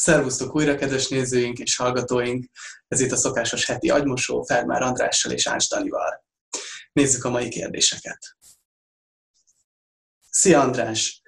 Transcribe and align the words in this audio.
Szervusztok 0.00 0.54
újra, 0.54 0.74
kedves 0.74 1.08
nézőink 1.08 1.58
és 1.58 1.76
hallgatóink! 1.76 2.50
Ez 2.88 3.00
itt 3.00 3.12
a 3.12 3.16
szokásos 3.16 3.66
heti 3.66 3.90
agymosó 3.90 4.42
Fermár 4.42 4.82
Andrással 4.82 5.32
és 5.32 5.46
Ács 5.46 5.68
Danival. 5.68 6.24
Nézzük 6.92 7.24
a 7.24 7.30
mai 7.30 7.48
kérdéseket. 7.48 8.36
Szia 10.30 10.60
András! 10.60 11.22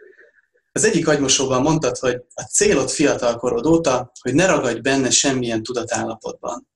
Az 0.73 0.85
egyik 0.85 1.09
agymosóban 1.09 1.63
mondtad, 1.63 1.99
hogy 1.99 2.25
a 2.35 2.43
célod 2.43 2.91
fiatalkorod 2.91 3.67
óta, 3.67 4.13
hogy 4.21 4.35
ne 4.35 4.47
ragadj 4.47 4.81
benne 4.81 5.11
semmilyen 5.11 5.63
tudatállapotban. 5.63 6.69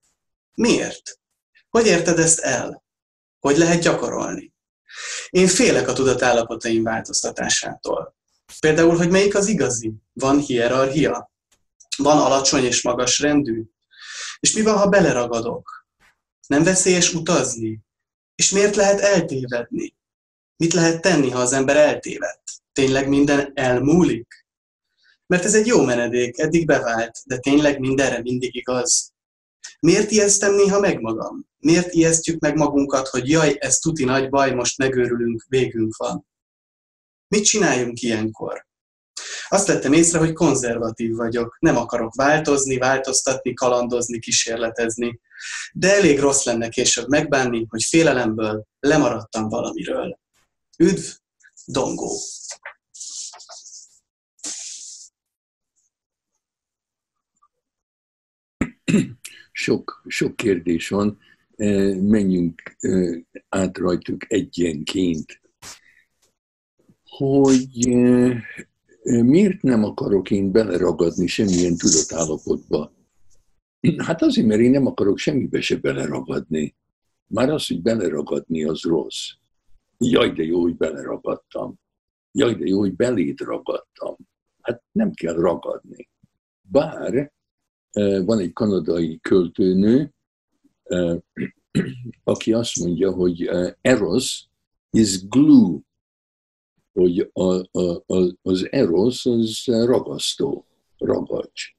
Miért? 0.55 1.21
Hogy 1.69 1.87
érted 1.87 2.19
ezt 2.19 2.41
el? 2.41 2.85
Hogy 3.39 3.57
lehet 3.57 3.83
gyakorolni? 3.83 4.53
Én 5.31 5.47
félek 5.47 5.89
a 5.89 5.93
tudatállapotaim 5.93 6.83
változtatásától. 6.83 8.17
Például, 8.61 8.97
hogy 8.97 9.11
melyik 9.11 9.35
az 9.35 9.47
igazi? 9.47 9.95
Van 10.13 10.39
hierarchia? 10.39 11.35
Van 11.97 12.19
alacsony 12.19 12.65
és 12.65 12.83
magas 12.83 13.19
rendű? 13.19 13.63
És 14.41 14.53
mi 14.53 14.63
van, 14.63 14.77
ha 14.77 14.89
beleragadok? 14.89 15.87
Nem 16.47 16.63
veszélyes 16.63 17.15
utazni? 17.15 17.81
És 18.35 18.51
miért 18.51 18.77
lehet 18.77 19.01
eltévedni? 19.01 19.95
Mit 20.57 20.73
lehet 20.73 21.01
tenni, 21.01 21.31
ha 21.31 21.39
az 21.39 21.53
ember 21.53 21.77
eltéved? 21.77 22.41
Tényleg 22.73 23.09
minden 23.09 23.51
elmúlik? 23.55 24.47
Mert 25.27 25.45
ez 25.45 25.55
egy 25.55 25.67
jó 25.67 25.85
menedék, 25.85 26.39
eddig 26.39 26.67
bevált, 26.67 27.19
de 27.25 27.39
tényleg 27.39 27.79
mindenre 27.79 28.23
mindig 28.23 28.55
igaz. 28.55 29.15
Miért 29.81 30.11
ijesztem 30.11 30.55
néha 30.55 30.81
meg 30.81 31.01
magam? 31.01 31.49
Miért 31.59 31.93
ijesztjük 31.93 32.41
meg 32.41 32.57
magunkat, 32.57 33.09
hogy 33.09 33.31
jaj, 33.31 33.57
ez 33.59 33.77
tuti 33.77 34.05
nagy 34.05 34.29
baj, 34.29 34.55
most 34.55 34.79
megőrülünk, 34.79 35.45
végünk 35.49 35.97
van? 35.97 36.27
Mit 37.29 37.45
csináljunk 37.45 38.01
ilyenkor? 38.01 38.66
Azt 39.49 39.67
vettem 39.67 39.93
észre, 39.93 40.19
hogy 40.19 40.33
konzervatív 40.33 41.15
vagyok. 41.15 41.57
Nem 41.61 41.77
akarok 41.77 42.15
változni, 42.15 42.77
változtatni, 42.77 43.55
kalandozni, 43.55 44.19
kísérletezni. 44.19 45.21
De 45.73 45.95
elég 45.95 46.19
rossz 46.19 46.45
lenne 46.45 46.69
később 46.69 47.09
megbánni, 47.09 47.67
hogy 47.69 47.83
félelemből 47.83 48.65
lemaradtam 48.81 49.49
valamiről. 49.49 50.19
Üdv, 50.79 51.05
Dongó! 51.65 52.19
Sok, 59.53 60.03
sok 60.07 60.37
kérdés 60.37 60.89
van, 60.89 61.19
eh, 61.57 61.97
menjünk 61.97 62.77
eh, 62.79 63.21
át 63.49 63.79
rajtuk 63.79 64.33
egyenként. 64.33 65.41
Hogy 67.05 67.89
eh, 67.89 68.43
miért 69.07 69.63
nem 69.63 69.85
akarok 69.85 70.31
én 70.31 70.53
beleragadni 70.53 71.27
semmilyen 71.27 71.77
tudatállapotba? 71.77 72.93
Hát 73.97 74.23
azért, 74.23 74.47
mert 74.47 74.61
én 74.61 74.71
nem 74.71 74.87
akarok 74.87 75.19
semmibe 75.19 75.61
se 75.61 75.77
beleragadni. 75.77 76.77
Már 77.27 77.51
az, 77.51 77.67
hogy 77.67 77.83
beleragadni, 77.83 78.65
az 78.65 78.83
rossz. 78.83 79.31
Jaj, 79.99 80.31
de 80.31 80.43
jó, 80.43 80.61
hogy 80.61 80.77
beleragadtam. 80.77 81.81
Jaj, 82.33 82.55
de 82.55 82.67
jó, 82.67 82.79
hogy 82.79 82.97
beléd 82.97 83.41
ragadtam. 83.41 84.17
Hát 84.61 84.83
nem 84.93 85.13
kell 85.13 85.35
ragadni. 85.35 86.09
Bár 86.61 87.33
van 88.25 88.39
egy 88.39 88.53
kanadai 88.53 89.19
költőnő, 89.21 90.13
aki 92.25 92.53
azt 92.53 92.79
mondja, 92.79 93.11
hogy 93.11 93.51
Eros 93.81 94.49
is 94.91 95.29
glue 95.29 95.79
hogy 96.97 97.31
a, 97.33 97.79
a, 97.79 98.03
a, 98.07 98.37
az 98.43 98.69
erosz 98.71 99.27
az 99.27 99.63
ragasztó, 99.65 100.67
ragacs. 100.99 101.75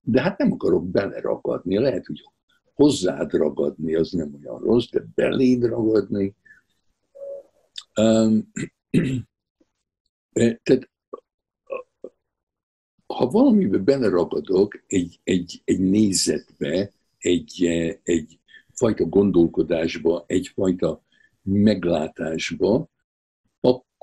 De 0.00 0.20
hát 0.20 0.38
nem 0.38 0.52
akarok 0.52 0.90
beleragadni, 0.90 1.78
lehet, 1.78 2.06
hogy 2.06 2.22
hozzád 2.74 3.32
ragadni, 3.32 3.94
az 3.94 4.10
nem 4.10 4.34
olyan 4.40 4.58
rossz, 4.58 4.88
de 4.90 5.04
beléd 5.14 5.64
ragadni. 5.64 6.34
Tehát 10.32 10.90
ha 13.06 13.26
valamibe 13.26 13.78
beleragadok 13.78 14.84
egy, 14.86 15.20
egy, 15.24 15.62
egy 15.64 15.80
nézetbe, 15.80 16.92
egy, 17.18 17.64
egy 18.02 18.38
fajta 18.72 19.04
gondolkodásba, 19.04 20.24
egyfajta 20.26 21.02
meglátásba, 21.42 22.90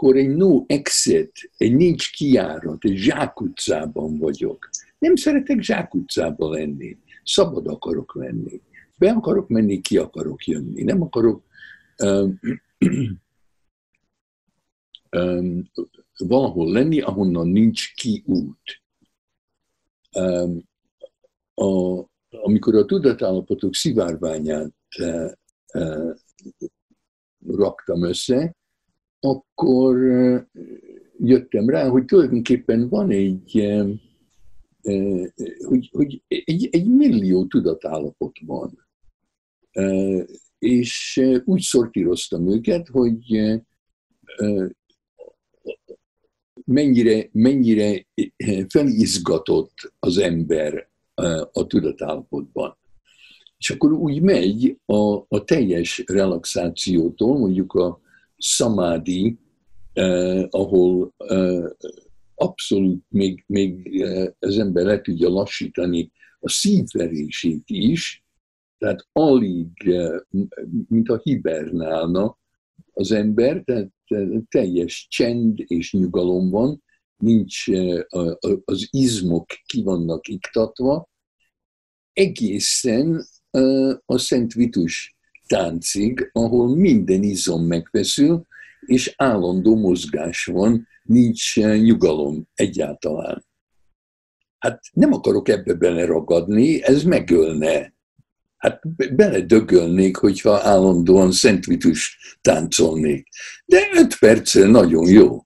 akkor 0.02 0.16
egy 0.16 0.36
no 0.36 0.64
exit, 0.68 1.52
egy 1.58 1.76
nincs 1.76 2.12
kiárat, 2.12 2.84
egy 2.84 2.96
zsákutcában 2.96 4.18
vagyok. 4.18 4.70
Nem 5.00 5.16
szeretek 5.16 5.62
zsákutcában 5.62 6.52
lenni. 6.52 6.98
Szabad 7.24 7.68
akarok 7.68 8.16
lenni. 8.16 8.62
Be 8.96 9.12
akarok 9.12 9.48
menni, 9.48 9.82
ki 9.82 9.98
akarok 9.98 10.46
jönni. 10.46 10.84
Nem 10.84 11.02
akarok 11.02 11.44
um, 12.04 12.40
um, 15.12 15.70
valahol 16.18 16.72
lenni, 16.72 17.02
ahonnan 17.02 17.48
nincs 17.48 17.94
kiút. 17.94 18.82
Um, 20.16 20.64
a, 21.54 22.04
amikor 22.30 22.76
a 22.76 22.86
tudatállapotok 22.86 23.76
szivárványát 23.76 24.76
uh, 25.00 25.32
uh, 25.74 26.16
raktam 27.48 28.04
össze, 28.04 28.58
akkor 29.20 29.98
jöttem 31.18 31.70
rá, 31.70 31.88
hogy 31.88 32.06
tulajdonképpen 32.06 32.90
van 32.90 33.10
egy, 33.10 33.68
hogy, 35.68 35.90
hogy 35.92 36.24
egy, 36.28 36.68
egy 36.72 36.88
millió 36.88 37.46
tudatállapot 37.46 38.40
van. 38.46 38.88
És 40.60 41.22
úgy 41.46 41.62
szortíroztam 41.62 42.52
őket, 42.52 42.88
hogy 42.88 43.40
mennyire, 46.66 47.30
mennyire 47.32 48.06
felizgatott 48.68 49.94
az 50.00 50.18
ember 50.18 50.90
a 51.52 51.68
tudatállapotban. 51.68 52.78
És 53.58 53.70
akkor 53.70 53.92
úgy 53.92 54.22
megy 54.22 54.80
a, 54.86 55.16
a 55.28 55.44
teljes 55.46 56.04
relaxációtól, 56.06 57.38
mondjuk 57.38 57.74
a, 57.74 58.00
samádi, 58.40 59.38
eh, 59.94 60.46
ahol 60.50 61.14
eh, 61.18 61.70
abszolút 62.36 63.04
még, 63.10 63.44
még 63.48 64.02
eh, 64.02 64.28
az 64.40 64.58
ember 64.58 64.86
le 64.86 65.02
tudja 65.02 65.30
lassítani 65.30 66.12
a 66.40 66.50
szívverését 66.50 67.64
is, 67.66 68.24
tehát 68.78 69.08
alig, 69.12 69.70
eh, 69.86 70.20
mint 70.88 71.10
a 71.10 71.20
hibernálna 71.24 72.38
az 72.94 73.12
ember, 73.12 73.64
tehát 73.64 73.92
teljes 74.50 75.08
csend 75.10 75.64
és 75.68 75.94
nyugalom 75.94 76.50
van, 76.50 76.84
nincs 77.18 77.70
eh, 77.70 78.04
az 78.66 78.88
izmok 78.92 79.46
ki 79.66 79.84
vannak 79.84 80.28
iktatva, 80.28 81.10
egészen 82.14 83.26
eh, 83.50 83.98
a 84.06 84.18
Szent 84.18 84.54
Vitus 84.54 85.18
táncig, 85.50 86.30
ahol 86.32 86.76
minden 86.76 87.24
izom 87.24 87.66
megfeszül, 87.66 88.46
és 88.80 89.14
állandó 89.18 89.76
mozgás 89.76 90.46
van, 90.46 90.88
nincs 91.04 91.56
nyugalom 91.56 92.48
egyáltalán. 92.54 93.46
Hát 94.58 94.82
nem 94.92 95.14
akarok 95.14 95.50
ebbe 95.50 95.74
beleragadni, 95.74 96.84
ez 96.84 97.04
megölne. 97.04 97.94
Hát 98.58 98.82
beledögölnék, 99.16 100.16
hogyha 100.16 100.60
állandóan 100.62 101.32
Szent 101.32 101.66
Vitus 101.66 102.18
táncolnék. 102.42 103.28
De 103.66 103.88
öt 103.94 104.18
perccel 104.20 104.68
nagyon 104.70 105.10
jó. 105.10 105.44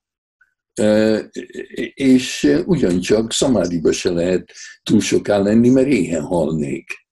És 1.94 2.62
ugyancsak 2.66 3.32
szamádiba 3.32 3.92
se 3.92 4.10
lehet 4.10 4.52
túl 4.82 5.00
soká 5.00 5.38
lenni, 5.38 5.68
mert 5.68 5.86
éhen 5.86 6.22
halnék 6.22 7.03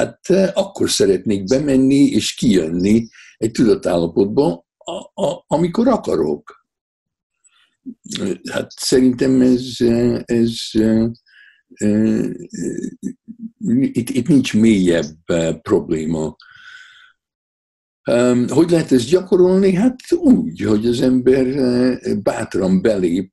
hát 0.00 0.30
eh, 0.30 0.50
akkor 0.54 0.90
szeretnék 0.90 1.44
bemenni 1.44 2.10
és 2.10 2.34
kijönni 2.34 3.08
egy 3.36 3.50
tudatállapotba, 3.50 4.66
a, 4.76 5.22
a, 5.22 5.44
amikor 5.46 5.88
akarok. 5.88 6.66
Hát 8.50 8.70
szerintem 8.76 9.40
ez, 9.40 9.74
eh, 9.78 10.20
ez 10.24 10.54
eh, 10.70 11.08
itt, 13.92 14.08
itt 14.08 14.28
nincs 14.28 14.54
mélyebb 14.54 15.16
probléma. 15.62 16.36
Hogy 18.48 18.70
lehet 18.70 18.92
ezt 18.92 19.08
gyakorolni? 19.08 19.74
Hát 19.74 20.12
úgy, 20.12 20.60
hogy 20.60 20.86
az 20.86 21.00
ember 21.00 21.46
bátran 22.22 22.82
belép 22.82 23.32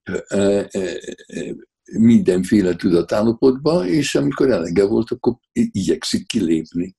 mindenféle 1.91 2.75
tudatállapotba, 2.75 3.87
és 3.87 4.15
amikor 4.15 4.51
elege 4.51 4.85
volt, 4.85 5.11
akkor 5.11 5.35
igyekszik 5.51 6.27
kilépni. 6.27 6.95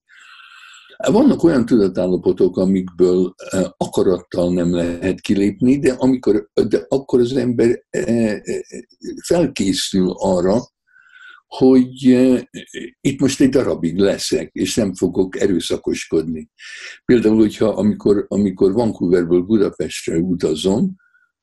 Vannak 1.06 1.42
olyan 1.42 1.66
tudatállapotok, 1.66 2.56
amikből 2.56 3.34
eh, 3.36 3.64
akarattal 3.76 4.52
nem 4.52 4.74
lehet 4.74 5.20
kilépni, 5.20 5.78
de, 5.78 5.92
amikor, 5.92 6.48
de 6.68 6.84
akkor 6.88 7.20
az 7.20 7.36
ember 7.36 7.84
eh, 7.90 8.32
eh, 8.32 8.60
felkészül 9.26 10.10
arra, 10.16 10.60
hogy 11.46 12.02
itt 13.00 13.20
most 13.20 13.40
egy 13.40 13.48
darabig 13.48 13.98
leszek, 13.98 14.50
és 14.52 14.74
nem 14.74 14.94
fogok 14.94 15.40
erőszakoskodni. 15.40 16.50
Például, 17.04 17.36
hogyha 17.36 17.68
amikor, 17.68 18.24
amikor 18.28 18.72
Vancouverből 18.72 19.42
Budapestre 19.42 20.16
utazom, 20.16 20.94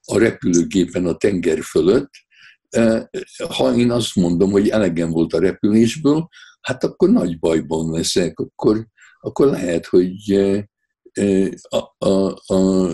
a 0.06 0.18
repülőgépen 0.18 1.06
a 1.06 1.16
tenger 1.16 1.62
fölött, 1.62 2.12
ha 3.50 3.76
én 3.76 3.92
azt 3.92 4.16
mondom, 4.16 4.52
hogy 4.52 4.70
elegem 4.70 5.10
volt 5.10 5.34
a 5.34 5.40
repülésből, 5.40 6.28
hát 6.62 6.84
akkor 6.84 7.10
nagy 7.10 7.40
bajban 7.40 7.92
leszek, 7.92 8.40
akkor, 8.40 8.88
akkor 9.20 9.48
lehet, 9.48 9.86
hogy 9.86 10.32
a, 11.70 12.06
a, 12.06 12.34
a, 12.46 12.92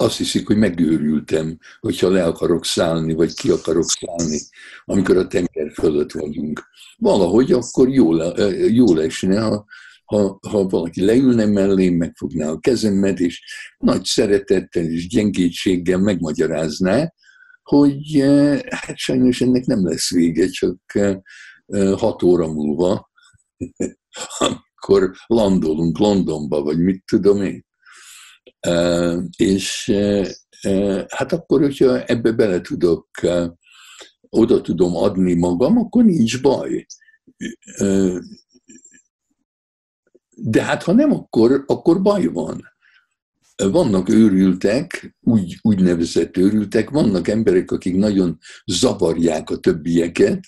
azt 0.00 0.16
hiszik, 0.16 0.46
hogy 0.46 0.56
megőrültem, 0.56 1.58
hogyha 1.80 2.10
le 2.10 2.24
akarok 2.24 2.64
szállni, 2.64 3.14
vagy 3.14 3.34
ki 3.34 3.50
akarok 3.50 3.84
szállni, 3.84 4.40
amikor 4.84 5.16
a 5.16 5.26
tenger 5.26 5.72
fölött 5.72 6.12
vagyunk. 6.12 6.68
Valahogy 6.96 7.52
akkor 7.52 7.88
jól, 7.88 8.34
jól 8.68 9.02
esne, 9.02 9.40
ha, 9.40 9.64
ha, 10.08 10.38
ha 10.48 10.64
valaki 10.64 11.04
leülne 11.04 11.46
mellém, 11.46 11.94
megfogná 11.94 12.48
a 12.48 12.58
kezemet, 12.58 13.20
és 13.20 13.42
nagy 13.78 14.04
szeretettel 14.04 14.84
és 14.84 15.08
gyengétséggel 15.08 15.98
megmagyarázná, 15.98 17.12
hogy 17.62 18.24
hát 18.68 18.96
sajnos 18.96 19.40
ennek 19.40 19.64
nem 19.64 19.86
lesz 19.86 20.10
vége, 20.10 20.48
csak 20.48 20.78
hat 21.96 22.22
óra 22.22 22.52
múlva, 22.52 23.10
amikor 24.38 25.16
landolunk 25.26 25.98
Londonba, 25.98 26.62
vagy 26.62 26.78
mit 26.78 27.02
tudom 27.04 27.42
én. 27.42 27.66
És 29.36 29.92
hát 31.08 31.32
akkor, 31.32 31.60
hogyha 31.60 32.04
ebbe 32.04 32.32
bele 32.32 32.60
tudok, 32.60 33.08
oda 34.28 34.60
tudom 34.60 34.96
adni 34.96 35.34
magam, 35.34 35.78
akkor 35.78 36.04
nincs 36.04 36.42
baj. 36.42 36.86
De 40.40 40.62
hát 40.62 40.82
ha 40.82 40.92
nem, 40.92 41.12
akkor, 41.12 41.64
akkor 41.66 42.02
baj 42.02 42.26
van. 42.26 42.64
Vannak 43.56 44.08
őrültek, 44.08 45.16
úgy, 45.20 45.58
úgynevezett 45.62 46.36
őrültek, 46.36 46.90
vannak 46.90 47.28
emberek, 47.28 47.70
akik 47.70 47.96
nagyon 47.96 48.38
zavarják 48.66 49.50
a 49.50 49.58
többieket. 49.58 50.40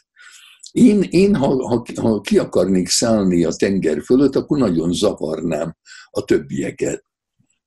Én, 0.71 1.03
én 1.03 1.35
ha, 1.35 1.67
ha, 1.67 1.85
ha 2.01 2.21
ki 2.21 2.39
akarnék 2.39 2.89
szállni 2.89 3.45
a 3.45 3.53
tenger 3.53 4.03
fölött, 4.03 4.37
akkor 4.37 4.59
nagyon 4.59 4.93
zavarnám 4.93 5.77
a 6.11 6.25
többieket. 6.25 7.05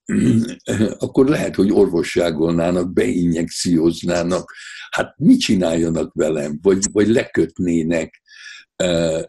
akkor 1.00 1.28
lehet, 1.28 1.56
hogy 1.56 1.72
orvosságolnának, 1.72 2.94
beinjekcióznának, 2.94 4.54
hát 4.90 5.14
mit 5.18 5.40
csináljanak 5.40 6.14
velem, 6.14 6.60
vagy, 6.62 6.86
vagy 6.92 7.08
lekötnének, 7.08 8.22
a, 8.76 9.26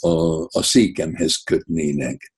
a, 0.00 0.48
a, 0.50 0.62
székemhez 0.62 1.36
kötnének. 1.36 2.32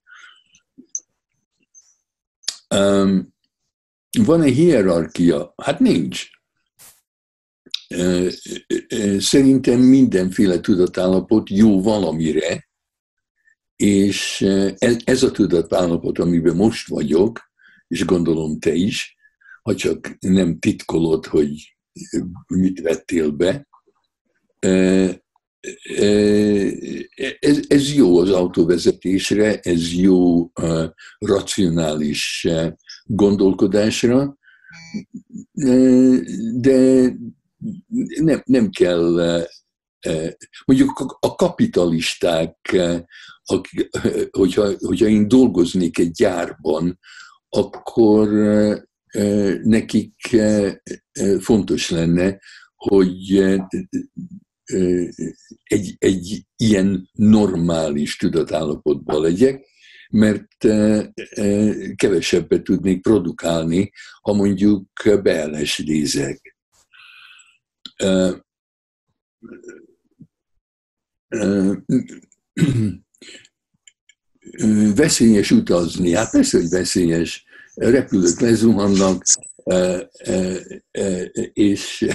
Van 4.17 4.41
egy 4.41 4.53
hierarchia? 4.53 5.53
Hát 5.57 5.79
nincs. 5.79 6.27
Szerintem 9.19 9.79
mindenféle 9.79 10.59
tudatállapot 10.59 11.49
jó 11.49 11.81
valamire, 11.81 12.69
és 13.75 14.41
ez 15.03 15.23
a 15.23 15.31
tudatállapot, 15.31 16.19
amiben 16.19 16.55
most 16.55 16.87
vagyok, 16.87 17.39
és 17.87 18.05
gondolom 18.05 18.59
te 18.59 18.73
is, 18.73 19.17
ha 19.61 19.75
csak 19.75 20.17
nem 20.19 20.59
titkolod, 20.59 21.25
hogy 21.25 21.77
mit 22.47 22.81
vettél 22.81 23.31
be, 23.31 23.67
ez, 27.39 27.59
ez 27.67 27.93
jó 27.93 28.17
az 28.19 28.29
autóvezetésre, 28.29 29.59
ez 29.59 29.93
jó 29.93 30.51
racionális 31.17 32.47
gondolkodásra, 33.05 34.37
de 36.53 37.09
nem, 38.19 38.41
nem 38.45 38.69
kell, 38.69 39.43
mondjuk 40.65 41.17
a 41.19 41.35
kapitalisták 41.35 42.77
hogyha, 44.29 44.71
hogyha 44.79 45.07
én 45.07 45.27
dolgoznék 45.27 45.97
egy 45.97 46.11
gyárban, 46.11 46.99
akkor 47.49 48.29
nekik 49.63 50.37
fontos 51.39 51.89
lenne, 51.89 52.39
hogy 52.75 53.55
egy, 55.63 55.95
egy 55.97 56.45
ilyen 56.55 57.09
normális 57.13 58.17
tudatállapotban 58.17 59.21
legyek, 59.21 59.65
mert 60.09 60.47
kevesebbet 61.95 62.63
tudnék 62.63 63.01
produkálni, 63.01 63.91
ha 64.21 64.33
mondjuk 64.33 64.87
beelesdézek 65.21 66.55
veszélyes 74.95 75.51
utazni. 75.51 76.13
Hát 76.13 76.31
persze, 76.31 76.57
hogy 76.57 76.69
veszélyes. 76.69 77.47
Repülők 77.73 78.39
lezuhannak, 78.39 79.23
és 81.53 82.05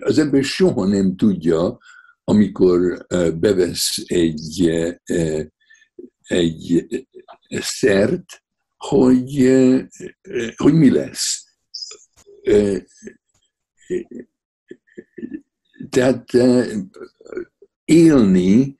az 0.00 0.18
ember 0.18 0.44
soha 0.44 0.86
nem 0.86 1.16
tudja, 1.16 1.78
amikor 2.24 3.06
bevesz 3.38 4.02
egy, 4.06 4.68
egy 6.22 6.86
szert, 7.50 8.42
hogy, 8.76 9.36
hogy 10.56 10.74
mi 10.74 10.90
lesz. 10.90 11.44
Tehát 15.90 16.30
élni, 17.84 18.76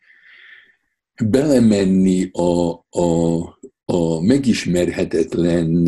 belemenni 1.24 2.30
a, 2.32 2.70
a, 2.90 3.42
a 3.84 4.20
megismerhetetlen 4.20 5.86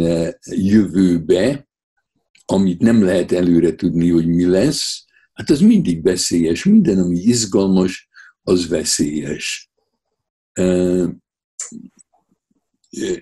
jövőbe, 0.51 1.69
amit 2.47 2.81
nem 2.81 3.03
lehet 3.03 3.33
előre 3.33 3.75
tudni, 3.75 4.11
hogy 4.11 4.27
mi 4.27 4.45
lesz, 4.47 5.05
hát 5.33 5.51
az 5.51 5.61
mindig 5.61 6.03
veszélyes. 6.03 6.65
Minden, 6.65 6.99
ami 6.99 7.19
izgalmas, 7.19 8.09
az 8.43 8.69
veszélyes. 8.69 9.71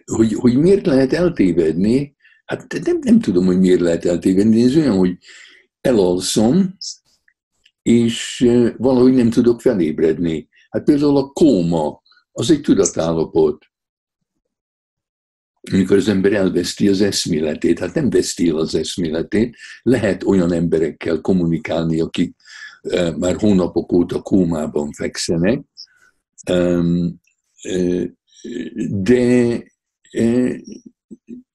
Hogy, 0.04 0.32
hogy 0.32 0.56
miért 0.56 0.86
lehet 0.86 1.12
eltévedni? 1.12 2.16
Hát 2.44 2.80
nem, 2.84 2.98
nem 3.00 3.20
tudom, 3.20 3.46
hogy 3.46 3.58
miért 3.58 3.80
lehet 3.80 4.04
eltévedni. 4.04 4.62
Ez 4.62 4.76
olyan, 4.76 4.96
hogy 4.96 5.18
elalszom, 5.80 6.76
és 7.82 8.46
valahogy 8.76 9.12
nem 9.12 9.30
tudok 9.30 9.60
felébredni. 9.60 10.48
Hát 10.70 10.84
például 10.84 11.16
a 11.16 11.30
kóma, 11.30 12.02
az 12.32 12.50
egy 12.50 12.60
tudatállapot. 12.60 13.64
Amikor 15.72 15.96
az 15.96 16.08
ember 16.08 16.32
elveszti 16.32 16.88
az 16.88 17.00
eszméletét, 17.00 17.78
hát 17.78 17.94
nem 17.94 18.10
veszti 18.10 18.48
el 18.48 18.56
az 18.56 18.74
eszméletét, 18.74 19.56
lehet 19.82 20.24
olyan 20.24 20.52
emberekkel 20.52 21.20
kommunikálni, 21.20 22.00
akik 22.00 22.36
már 23.18 23.36
hónapok 23.36 23.92
óta 23.92 24.22
kómában 24.22 24.92
fekszenek, 24.92 25.62
de 28.88 29.62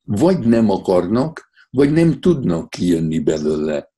vagy 0.03 0.39
nem 0.39 0.69
akarnak, 0.69 1.49
vagy 1.69 1.91
nem 1.91 2.19
tudnak 2.19 2.69
kijönni 2.69 3.19
belőle. 3.19 3.91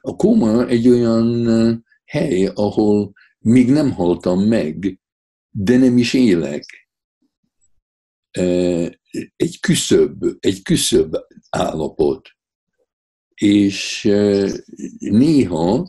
A 0.00 0.16
kóma 0.16 0.66
egy 0.66 0.88
olyan 0.88 1.84
hely, 2.04 2.50
ahol 2.54 3.12
még 3.38 3.70
nem 3.70 3.92
haltam 3.92 4.40
meg, 4.40 5.00
de 5.50 5.76
nem 5.76 5.98
is 5.98 6.14
élek. 6.14 6.88
Egy 9.36 9.60
küszöbb, 9.60 10.18
egy 10.40 10.62
küszöbb 10.62 11.12
állapot. 11.50 12.28
És 13.34 14.02
néha 14.98 15.88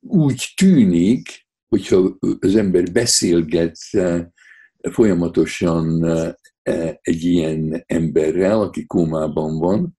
úgy 0.00 0.52
tűnik, 0.56 1.46
hogyha 1.68 2.16
az 2.38 2.56
ember 2.56 2.92
beszélget 2.92 3.76
folyamatosan 4.90 6.04
egy 7.00 7.24
ilyen 7.24 7.84
emberrel, 7.86 8.60
aki 8.60 8.86
kómában 8.86 9.58
van, 9.58 9.98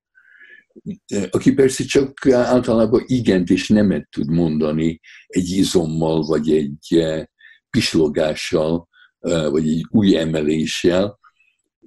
aki 1.30 1.54
persze 1.54 1.84
csak 1.84 2.26
általában 2.32 3.04
igent 3.06 3.50
és 3.50 3.70
nemet 3.70 4.10
tud 4.10 4.30
mondani 4.30 5.00
egy 5.28 5.50
izommal, 5.50 6.22
vagy 6.26 6.52
egy 6.52 7.04
pislogással, 7.70 8.88
vagy 9.20 9.70
egy 9.70 9.86
új 9.90 10.18
emeléssel, 10.18 11.20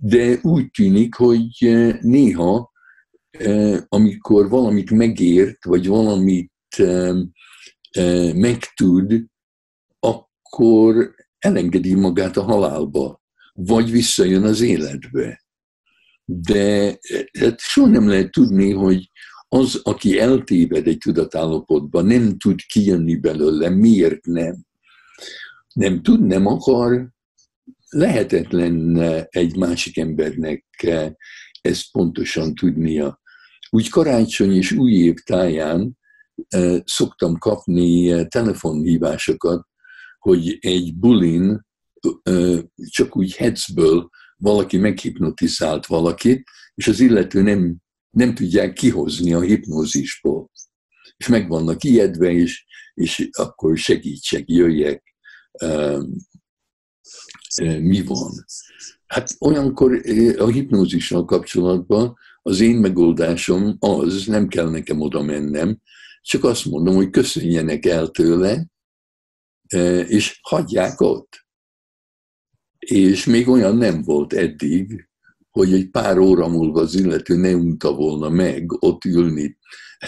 de 0.00 0.38
úgy 0.42 0.70
tűnik, 0.70 1.14
hogy 1.14 1.48
eh, 1.58 1.98
néha 2.00 2.72
amikor 3.88 4.48
valamit 4.48 4.90
megért, 4.90 5.64
vagy 5.64 5.86
valamit 5.86 6.52
megtud, 8.34 9.24
akkor 9.98 11.14
elengedi 11.38 11.94
magát 11.94 12.36
a 12.36 12.42
halálba, 12.42 13.22
vagy 13.52 13.90
visszajön 13.90 14.42
az 14.42 14.60
életbe. 14.60 15.44
De 16.24 16.98
hát 17.38 17.60
soha 17.60 17.86
nem 17.86 18.08
lehet 18.08 18.30
tudni, 18.30 18.72
hogy 18.72 19.10
az, 19.48 19.80
aki 19.82 20.18
eltéved 20.18 20.86
egy 20.86 20.98
tudatállapotban, 20.98 22.06
nem 22.06 22.38
tud 22.38 22.60
kijönni 22.60 23.16
belőle, 23.16 23.68
miért 23.68 24.24
nem? 24.24 24.64
Nem 25.72 26.02
tud, 26.02 26.26
nem 26.26 26.46
akar, 26.46 27.08
lehetetlen 27.94 28.98
egy 29.28 29.56
másik 29.56 29.98
embernek 29.98 30.64
ezt 31.60 31.90
pontosan 31.92 32.54
tudnia. 32.54 33.20
Úgy 33.70 33.88
karácsony 33.88 34.52
és 34.52 34.72
új 34.72 34.92
év 34.92 35.14
táján 35.14 35.98
szoktam 36.84 37.38
kapni 37.38 38.26
telefonhívásokat, 38.28 39.66
hogy 40.18 40.58
egy 40.60 40.94
bulin 40.96 41.66
csak 42.90 43.16
úgy 43.16 43.36
hetzből 43.36 44.08
valaki 44.36 44.76
meghipnotizált 44.76 45.86
valakit, 45.86 46.42
és 46.74 46.88
az 46.88 47.00
illető 47.00 47.42
nem, 47.42 47.76
nem 48.10 48.34
tudják 48.34 48.72
kihozni 48.72 49.32
a 49.32 49.40
hipnózisból. 49.40 50.50
És 51.16 51.28
meg 51.28 51.48
vannak 51.48 51.84
ijedve, 51.84 52.32
és, 52.32 52.64
és 52.94 53.28
akkor 53.32 53.78
segítsek, 53.78 54.44
jöjjek, 54.46 55.14
mi 57.80 58.02
van. 58.02 58.44
Hát 59.06 59.36
olyankor 59.38 60.02
a 60.38 60.46
hipnózissal 60.46 61.24
kapcsolatban 61.24 62.16
az 62.42 62.60
én 62.60 62.76
megoldásom 62.76 63.76
az, 63.78 64.26
nem 64.26 64.48
kell 64.48 64.70
nekem 64.70 65.00
oda 65.00 65.22
mennem, 65.22 65.78
csak 66.22 66.44
azt 66.44 66.64
mondom, 66.64 66.94
hogy 66.94 67.10
köszönjenek 67.10 67.86
el 67.86 68.08
tőle, 68.08 68.66
és 70.06 70.38
hagyják 70.42 71.00
ott. 71.00 71.46
És 72.78 73.24
még 73.24 73.48
olyan 73.48 73.76
nem 73.76 74.02
volt 74.02 74.32
eddig, 74.32 75.08
hogy 75.50 75.72
egy 75.72 75.90
pár 75.90 76.18
óra 76.18 76.48
múlva 76.48 76.80
az 76.80 76.94
illető 76.94 77.36
ne 77.36 77.54
unta 77.54 77.94
volna 77.94 78.28
meg 78.28 78.82
ott 78.82 79.04
ülni 79.04 79.58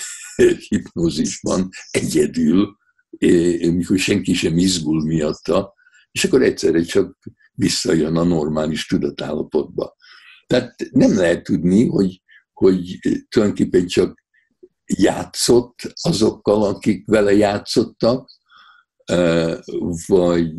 hipnózisban 0.68 1.68
egyedül, 1.90 2.76
mikor 3.60 3.98
senki 3.98 4.34
sem 4.34 4.58
izgul 4.58 5.02
miatta, 5.04 5.74
és 6.16 6.24
akkor 6.24 6.42
egyszerre 6.42 6.82
csak 6.82 7.18
visszajön 7.52 8.16
a 8.16 8.22
normális 8.22 8.86
tudatállapotba. 8.86 9.96
Tehát 10.46 10.74
nem 10.90 11.16
lehet 11.16 11.42
tudni, 11.42 11.86
hogy, 11.86 12.22
hogy 12.52 12.98
tulajdonképpen 13.28 13.86
csak 13.86 14.24
játszott 14.84 15.92
azokkal, 16.00 16.64
akik 16.64 17.06
vele 17.06 17.32
játszottak, 17.32 18.30
vagy 20.06 20.52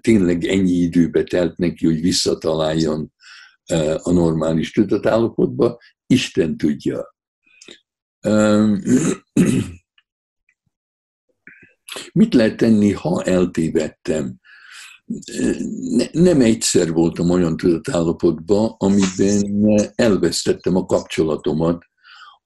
tényleg 0.00 0.44
ennyi 0.44 0.72
időbe 0.72 1.22
telt 1.24 1.56
neki, 1.56 1.86
hogy 1.86 2.00
visszataláljon 2.00 3.12
a 4.02 4.10
normális 4.12 4.72
tudatállapotba, 4.72 5.78
Isten 6.06 6.56
tudja. 6.56 7.14
Mit 12.12 12.34
lehet 12.34 12.56
tenni, 12.56 12.92
ha 12.92 13.22
eltévedtem? 13.22 14.40
Ne, 15.96 16.06
nem 16.12 16.40
egyszer 16.40 16.92
voltam 16.92 17.30
olyan 17.30 17.56
tudatállapotban, 17.56 18.74
amiben 18.78 19.92
elvesztettem 19.94 20.76
a 20.76 20.84
kapcsolatomat 20.84 21.84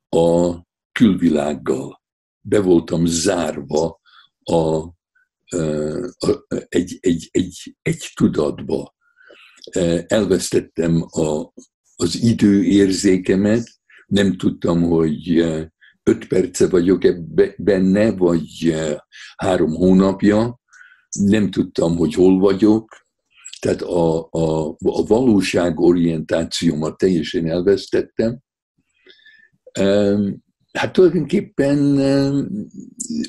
a 0.08 0.54
külvilággal. 0.92 2.02
Be 2.40 2.60
voltam 2.60 3.06
zárva 3.06 4.00
a, 4.42 4.56
a, 4.56 4.94
egy, 6.68 6.98
egy, 7.00 7.28
egy, 7.30 7.76
egy 7.82 8.10
tudatba. 8.14 8.94
Elvesztettem 10.06 11.06
a, 11.10 11.52
az 11.96 12.22
időérzékemet, 12.22 13.68
nem 14.06 14.36
tudtam, 14.36 14.82
hogy 14.82 15.28
öt 16.02 16.26
perce 16.26 16.68
vagyok 16.68 17.02
benne, 17.56 18.12
vagy 18.12 18.76
három 19.36 19.74
hónapja, 19.74 20.60
nem 21.18 21.50
tudtam, 21.50 21.96
hogy 21.96 22.14
hol 22.14 22.38
vagyok, 22.38 23.04
tehát 23.60 23.82
a, 23.82 24.28
a, 24.30 24.68
a 24.78 25.06
valóságorientációmat 25.06 26.96
teljesen 26.96 27.46
elvesztettem. 27.46 28.38
Hát 30.72 30.92
tulajdonképpen 30.92 31.78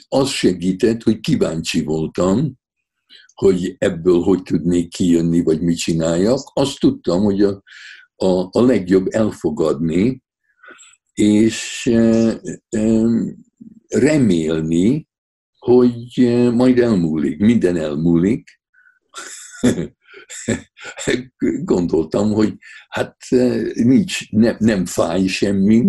az 0.08 0.30
segített, 0.30 1.04
hogy 1.04 1.20
kíváncsi 1.20 1.84
voltam, 1.84 2.54
hogy 3.34 3.76
ebből 3.78 4.22
hogy 4.22 4.42
tudnék 4.42 4.90
kijönni, 4.90 5.44
vagy 5.44 5.62
mit 5.62 5.78
csináljak. 5.78 6.40
Azt 6.54 6.80
tudtam, 6.80 7.24
hogy 7.24 7.42
a, 7.42 7.64
a, 8.16 8.48
a 8.52 8.62
legjobb 8.62 9.08
elfogadni, 9.08 10.24
és 11.14 11.92
remélni, 13.88 15.08
hogy 15.68 16.28
majd 16.54 16.80
elmúlik, 16.80 17.40
minden 17.40 17.78
elmúlik. 17.78 18.62
Gondoltam, 21.64 22.32
hogy 22.32 22.54
hát 22.90 23.18
nincs, 23.74 24.32
ne, 24.32 24.56
nem 24.60 24.86
fáj 24.86 25.26
semmi, 25.26 25.86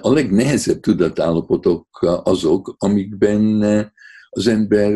a 0.00 0.12
legnehezebb 0.12 0.80
tudatállapotok 0.80 1.88
azok, 2.22 2.74
amikben 2.78 3.62
az 4.28 4.46
ember 4.46 4.92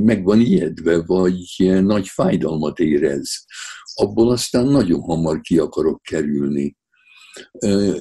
meg 0.00 0.24
van 0.24 0.40
ijedve, 0.40 1.02
vagy 1.06 1.70
nagy 1.80 2.08
fájdalmat 2.08 2.78
érez. 2.78 3.44
Abból 3.94 4.30
aztán 4.30 4.66
nagyon 4.66 5.00
hamar 5.00 5.40
ki 5.40 5.58
akarok 5.58 6.02
kerülni. 6.02 6.76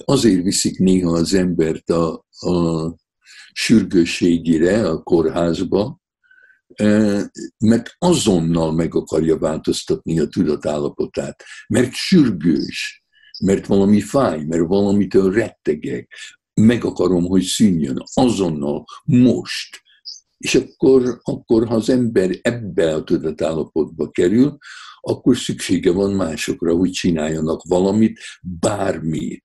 Azért 0.05 0.43
viszik 0.43 0.79
néha 0.79 1.11
az 1.11 1.33
embert 1.33 1.89
a, 1.89 2.25
a 2.39 2.95
sürgőségire, 3.57 4.89
a 4.89 5.03
kórházba, 5.03 5.99
mert 7.57 7.95
azonnal 7.97 8.71
meg 8.73 8.95
akarja 8.95 9.37
változtatni 9.37 10.19
a 10.19 10.27
tudatállapotát, 10.27 11.43
mert 11.67 11.93
sürgős 11.93 13.05
mert 13.39 13.65
valami 13.65 14.01
fáj, 14.01 14.43
mert 14.43 14.67
valamitől 14.67 15.33
rettegek, 15.33 16.11
meg 16.53 16.83
akarom, 16.83 17.25
hogy 17.25 17.43
szűnjön, 17.43 18.03
azonnal, 18.13 18.85
most. 19.03 19.81
És 20.37 20.55
akkor, 20.55 21.19
akkor, 21.23 21.67
ha 21.67 21.75
az 21.75 21.89
ember 21.89 22.39
ebbe 22.41 22.93
a 22.93 23.03
tudatállapotba 23.03 24.09
kerül, 24.09 24.57
akkor 25.01 25.37
szüksége 25.37 25.91
van 25.91 26.13
másokra, 26.13 26.75
hogy 26.75 26.91
csináljanak 26.91 27.61
valamit, 27.63 28.19
bármit. 28.59 29.43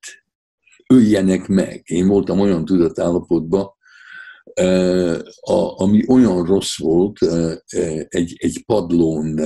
Öljenek 0.87 1.49
meg. 1.49 1.83
Én 1.85 2.09
voltam 2.09 2.41
olyan 2.41 2.65
tudatállapotban, 2.65 3.71
ami 5.77 6.05
olyan 6.09 6.45
rossz 6.45 6.79
volt, 6.79 7.19
egy, 8.09 8.37
egy 8.39 8.65
padlón 8.67 9.41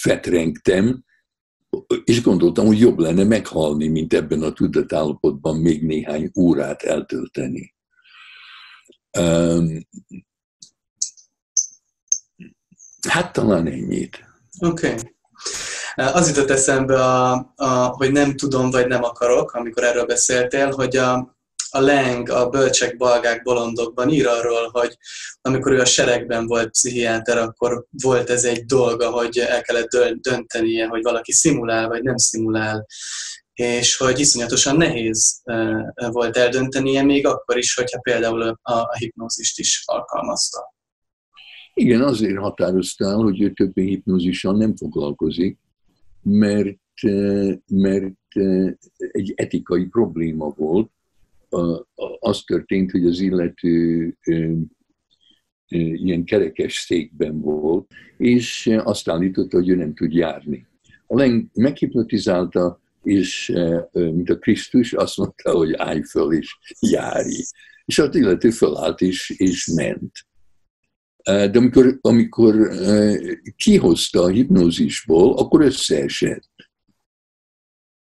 fetrengtem, 0.00 1.04
és 2.04 2.22
gondoltam, 2.22 2.66
hogy 2.66 2.80
jobb 2.80 2.98
lenne 2.98 3.24
meghalni, 3.24 3.88
mint 3.88 4.14
ebben 4.14 4.42
a 4.42 4.52
tudatállapotban 4.52 5.56
még 5.56 5.84
néhány 5.84 6.30
órát 6.38 6.82
eltölteni. 6.82 7.74
Hát 13.08 13.32
talán 13.32 13.66
ennyit. 13.66 14.24
Oké. 14.58 14.88
Okay. 14.88 14.98
Az 15.94 16.28
jutott 16.28 16.50
eszembe, 16.50 17.04
a, 17.04 17.52
a, 17.56 17.86
hogy 17.86 18.12
nem 18.12 18.36
tudom, 18.36 18.70
vagy 18.70 18.86
nem 18.86 19.02
akarok, 19.02 19.52
amikor 19.52 19.84
erről 19.84 20.06
beszéltél, 20.06 20.70
hogy 20.70 20.96
a, 20.96 21.38
a 21.70 21.80
Leng 21.80 22.28
a 22.28 22.48
Bölcsek, 22.48 22.96
Balgák, 22.96 23.42
Bolondokban 23.42 24.08
ír 24.08 24.26
arról, 24.26 24.68
hogy 24.72 24.96
amikor 25.40 25.72
ő 25.72 25.80
a 25.80 25.84
seregben 25.84 26.46
volt 26.46 26.70
pszichiáter, 26.70 27.38
akkor 27.38 27.84
volt 28.02 28.30
ez 28.30 28.44
egy 28.44 28.64
dolga, 28.64 29.10
hogy 29.10 29.38
el 29.38 29.62
kellett 29.62 29.88
döntenie, 30.20 30.86
hogy 30.86 31.02
valaki 31.02 31.32
szimulál, 31.32 31.88
vagy 31.88 32.02
nem 32.02 32.16
szimulál 32.16 32.86
és 33.60 33.96
hogy 33.96 34.18
iszonyatosan 34.18 34.76
nehéz 34.76 35.42
volt 35.94 36.36
eldöntenie, 36.36 37.02
még 37.02 37.26
akkor 37.26 37.56
is, 37.56 37.74
hogyha 37.74 38.00
például 38.00 38.42
a, 38.42 38.58
a 38.62 38.96
hipnózist 38.98 39.58
is 39.58 39.82
alkalmazta. 39.86 40.74
Igen, 41.74 42.02
azért 42.02 42.38
határozta 42.38 43.04
el, 43.04 43.16
hogy 43.16 43.42
ő 43.42 43.52
többé 43.52 43.84
hipnózissal 43.84 44.56
nem 44.56 44.76
foglalkozik, 44.76 45.58
mert, 46.22 47.02
mert 47.66 48.34
egy 48.96 49.32
etikai 49.36 49.84
probléma 49.84 50.48
volt, 50.56 50.90
az 52.18 52.42
történt, 52.46 52.90
hogy 52.90 53.06
az 53.06 53.20
illető 53.20 54.16
ilyen 55.68 56.24
kerekes 56.24 56.74
székben 56.74 57.40
volt, 57.40 57.90
és 58.16 58.78
azt 58.84 59.08
állította, 59.08 59.56
hogy 59.56 59.68
ő 59.68 59.74
nem 59.74 59.94
tud 59.94 60.12
járni. 60.12 60.66
A 61.06 61.16
Leng 61.16 61.46
meghipnotizálta, 61.54 62.80
és 63.02 63.52
mint 63.92 64.30
a 64.30 64.38
Krisztus 64.38 64.92
azt 64.92 65.16
mondta, 65.16 65.50
hogy 65.50 65.72
állj 65.72 66.02
föl 66.02 66.32
és 66.32 66.58
járj. 66.80 67.42
És 67.84 67.98
az 67.98 68.14
illető 68.14 68.50
fölállt 68.50 69.00
és, 69.00 69.30
és 69.36 69.66
ment. 69.66 70.12
De 71.24 71.58
amikor, 71.58 71.98
amikor 72.00 72.70
kihozta 73.56 74.22
a 74.22 74.28
hipnózisból, 74.28 75.38
akkor 75.38 75.60
összeesett. 75.60 76.48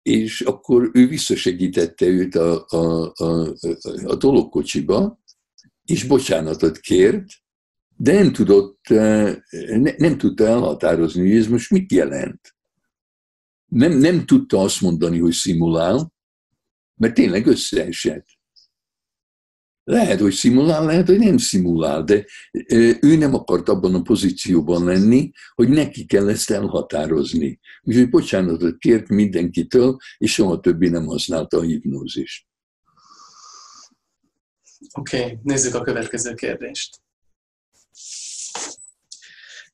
És 0.04 0.42
akkor 0.42 0.90
ő 0.94 1.08
visszasegítette 1.08 2.06
őt 2.06 2.36
a, 2.36 2.66
a, 2.68 3.12
a, 3.16 3.54
a 4.06 4.16
dologkocsiba, 4.16 5.22
és 5.86 6.04
bocsánatot 6.04 6.80
kért, 6.80 7.26
de 7.98 8.14
nem 8.14 8.32
tudott, 8.32 8.88
ne, 8.88 9.96
nem 9.98 10.18
tudta 10.18 10.46
elhatározni, 10.46 11.22
hogy 11.22 11.38
ez 11.38 11.48
most 11.48 11.72
mit 11.72 11.92
jelent. 11.92 12.56
Nem, 13.66 13.92
nem 13.92 14.26
tudta 14.26 14.60
azt 14.60 14.82
mondani, 14.82 15.20
hogy 15.20 15.34
szimulál, 15.34 16.14
mert 16.96 17.14
tényleg 17.14 17.46
összeesett. 17.46 18.28
Lehet, 19.84 20.20
hogy 20.20 20.34
szimulál, 20.34 20.86
lehet, 20.86 21.08
hogy 21.08 21.20
nem 21.20 21.38
szimulál, 21.38 22.04
de 22.04 22.26
ő 23.02 23.16
nem 23.16 23.34
akart 23.34 23.70
abban 23.70 23.96
a 23.96 24.02
pozícióban 24.02 24.84
lenni, 24.84 25.32
hogy 25.54 25.70
neki 25.70 26.06
kell 26.06 26.30
ezt 26.30 26.50
elhatározni. 26.50 27.60
Úgyhogy 27.82 28.10
bocsánatot 28.10 28.78
kért 28.78 29.08
mindenkitől, 29.08 29.98
és 30.18 30.34
soha 30.34 30.60
többi 30.60 30.90
nem 30.90 31.06
használta 31.06 31.58
a 31.58 31.62
hipnózist. 31.62 32.46
Oké, 34.94 35.22
okay, 35.22 35.38
nézzük 35.44 35.76
a 35.76 35.82
következő 35.82 36.34
kérdést. 36.34 37.02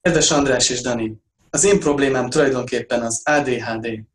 Kedves 0.01 0.31
András 0.31 0.69
és 0.69 0.81
Dani, 0.81 1.17
az 1.49 1.63
én 1.63 1.79
problémám 1.79 2.29
tulajdonképpen 2.29 3.01
az 3.01 3.21
ADHD. 3.23 4.07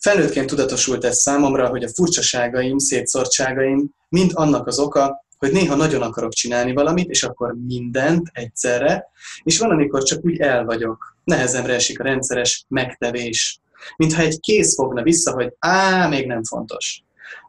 Felnőttként 0.00 0.46
tudatosult 0.46 1.04
ez 1.04 1.18
számomra, 1.18 1.68
hogy 1.68 1.84
a 1.84 1.88
furcsaságaim, 1.94 2.78
szétszortságaim 2.78 3.90
mind 4.08 4.30
annak 4.34 4.66
az 4.66 4.78
oka, 4.78 5.24
hogy 5.38 5.52
néha 5.52 5.74
nagyon 5.74 6.02
akarok 6.02 6.32
csinálni 6.32 6.72
valamit, 6.72 7.10
és 7.10 7.22
akkor 7.22 7.54
mindent 7.66 8.30
egyszerre, 8.32 9.10
és 9.42 9.58
van, 9.58 9.70
amikor 9.70 10.02
csak 10.02 10.24
úgy 10.24 10.38
el 10.38 10.64
vagyok. 10.64 11.16
Nehezemre 11.24 11.74
esik 11.74 12.00
a 12.00 12.04
rendszeres 12.04 12.64
megtevés. 12.68 13.60
Mintha 13.96 14.22
egy 14.22 14.40
kéz 14.40 14.74
fogna 14.74 15.02
vissza, 15.02 15.32
hogy 15.32 15.54
á, 15.58 16.08
még 16.08 16.26
nem 16.26 16.44
fontos 16.44 17.02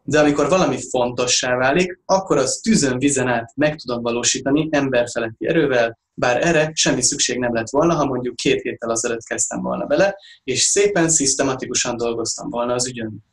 de 0.04 0.20
amikor 0.20 0.50
valami 0.50 0.78
fontossá 0.90 1.56
válik, 1.56 2.00
akkor 2.06 2.38
az 2.38 2.60
tűzön 2.64 2.98
vizen 2.98 3.28
át 3.28 3.52
meg 3.56 3.76
tudom 3.76 4.02
valósítani 4.02 4.68
emberfeletti 4.72 5.48
erővel, 5.48 6.00
bár 6.14 6.48
erre 6.48 6.72
semmi 6.74 7.02
szükség 7.02 7.38
nem 7.40 7.54
lett 7.54 7.70
volna, 7.70 7.96
ha 7.96 8.06
mondjuk 8.06 8.36
két 8.36 8.62
héttel 8.62 8.90
azelőtt 8.90 9.24
kezdtem 9.24 9.62
volna 9.62 9.86
bele, 9.86 10.16
és 10.44 10.62
szépen, 10.62 11.10
szisztematikusan 11.10 11.98
dolgoztam 11.98 12.50
volna 12.50 12.74
az 12.74 12.88
ügyön. 12.88 13.24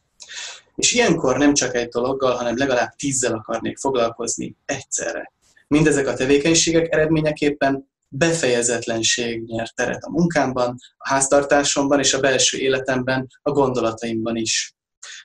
És 0.74 0.92
ilyenkor 0.92 1.38
nem 1.38 1.54
csak 1.54 1.74
egy 1.74 1.88
dologgal, 1.88 2.34
hanem 2.36 2.56
legalább 2.56 2.90
tízzel 2.90 3.32
akarnék 3.32 3.78
foglalkozni 3.78 4.56
egyszerre. 4.64 5.32
Mindezek 5.68 6.06
a 6.06 6.14
tevékenységek 6.14 6.92
eredményeképpen 6.92 7.88
befejezetlenség 8.08 9.42
nyert 9.44 9.74
teret 9.74 10.02
a 10.04 10.10
munkámban, 10.10 10.76
a 10.96 11.08
háztartásomban 11.08 11.98
és 11.98 12.14
a 12.14 12.20
belső 12.20 12.58
életemben, 12.58 13.28
a 13.42 13.50
gondolataimban 13.50 14.36
is. 14.36 14.75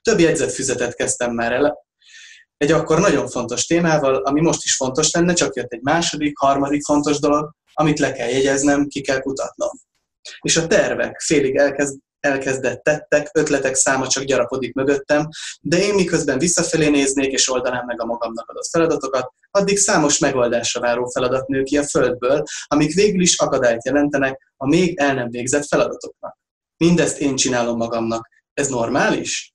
Több 0.02 0.20
jegyzetfüzetet 0.20 0.96
kezdtem 0.96 1.34
már 1.34 1.52
el, 1.52 1.78
egy 2.58 2.72
akkor 2.72 3.00
nagyon 3.00 3.28
fontos 3.28 3.66
témával, 3.66 4.16
ami 4.16 4.42
most 4.42 4.64
is 4.64 4.76
fontos 4.76 5.12
lenne, 5.12 5.34
csak 5.34 5.56
jött 5.56 5.72
egy 5.72 5.82
második, 5.82 6.38
harmadik 6.38 6.84
fontos 6.84 7.20
dolog, 7.20 7.52
amit 7.74 8.00
le 8.00 8.12
kell 8.12 8.28
jegyeznem, 8.30 8.88
ki 8.88 9.02
kell 9.02 9.20
kutatnom. 9.20 9.70
És 10.40 10.58
a 10.58 10.68
tervek 10.68 11.20
félig 11.20 11.56
elkezd, 11.56 11.98
elkezdett 12.20 12.84
tettek, 12.84 13.30
ötletek 13.34 13.76
száma 13.76 14.08
csak 14.08 14.24
gyarapodik 14.24 14.74
mögöttem, 14.74 15.28
de 15.62 15.78
én 15.78 15.94
miközben 15.94 16.38
visszafelé 16.38 16.90
néznék 16.90 17.32
és 17.32 17.50
oldanám 17.50 17.86
meg 17.86 18.02
a 18.02 18.06
magamnak 18.06 18.50
adott 18.50 18.68
feladatokat, 18.72 19.34
addig 19.52 19.78
számos 19.78 20.20
megoldásra 20.20 20.82
váró 20.82 21.06
feladat 21.06 21.48
nő 21.48 21.64
ki 21.64 21.78
a 21.78 21.84
földből, 21.84 22.44
amik 22.68 22.94
végül 22.94 23.22
is 23.22 23.38
akadályt 23.38 23.86
jelentenek 23.86 24.54
a 24.58 24.68
még 24.68 25.00
el 25.00 25.14
nem 25.14 25.30
végzett 25.30 25.66
feladatoknak. 25.66 26.38
Mindezt 26.78 27.18
én 27.18 27.36
csinálom 27.36 27.78
magamnak. 27.78 28.30
Ez 28.54 28.68
normális? 28.68 29.54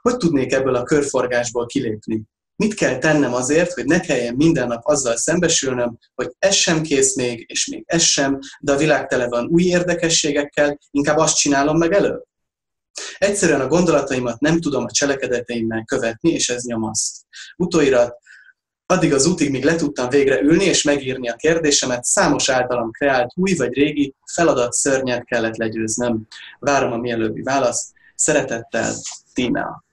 Hogy 0.00 0.16
tudnék 0.16 0.52
ebből 0.52 0.74
a 0.74 0.82
körforgásból 0.82 1.66
kilépni? 1.66 2.22
Mit 2.56 2.74
kell 2.74 2.98
tennem 2.98 3.34
azért, 3.34 3.72
hogy 3.72 3.84
ne 3.84 4.00
kelljen 4.00 4.34
minden 4.34 4.66
nap 4.66 4.80
azzal 4.84 5.16
szembesülnöm, 5.16 5.98
hogy 6.14 6.32
ez 6.38 6.54
sem 6.54 6.82
kész 6.82 7.16
még, 7.16 7.44
és 7.48 7.66
még 7.66 7.82
ez 7.86 8.02
sem, 8.02 8.38
de 8.60 8.72
a 8.72 8.76
világ 8.76 9.06
tele 9.06 9.28
van 9.28 9.46
új 9.46 9.62
érdekességekkel, 9.62 10.78
inkább 10.90 11.16
azt 11.16 11.36
csinálom 11.36 11.78
meg 11.78 11.92
előbb? 11.92 12.22
Egyszerűen 13.18 13.60
a 13.60 13.66
gondolataimat 13.66 14.40
nem 14.40 14.60
tudom 14.60 14.84
a 14.84 14.90
cselekedeteimmel 14.90 15.84
követni, 15.84 16.30
és 16.30 16.48
ez 16.48 16.64
nyomaszt. 16.64 17.16
Utóirat, 17.56 18.16
addig 18.86 19.12
az 19.12 19.26
útig, 19.26 19.50
míg 19.50 19.64
le 19.64 19.74
tudtam 19.74 20.08
végre 20.08 20.40
ülni 20.40 20.64
és 20.64 20.82
megírni 20.82 21.28
a 21.28 21.36
kérdésemet, 21.36 22.04
számos 22.04 22.48
általam 22.48 22.90
kreált 22.90 23.32
új 23.34 23.54
vagy 23.54 23.72
régi 23.72 24.14
feladat 24.34 24.72
szörnyet 24.72 25.24
kellett 25.24 25.56
legyőznem. 25.56 26.26
Várom 26.58 26.92
a 26.92 26.96
mielőbbi 26.96 27.42
választ. 27.42 27.94
Szeretettel, 28.16 28.94
Tímea. 29.32 29.84